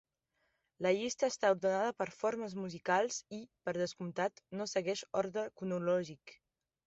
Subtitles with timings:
[0.83, 6.35] La llista està ordenada per formes musicals i, per descomptat, no segueix ordre cronològic.